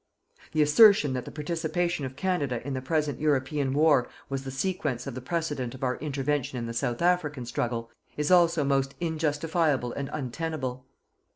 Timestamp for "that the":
1.13-1.31